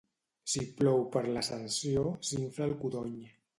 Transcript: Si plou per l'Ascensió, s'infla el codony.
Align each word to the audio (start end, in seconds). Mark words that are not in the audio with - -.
Si 0.53 0.63
plou 0.79 1.03
per 1.17 1.23
l'Ascensió, 1.35 2.07
s'infla 2.31 2.69
el 2.71 2.77
codony. 2.83 3.17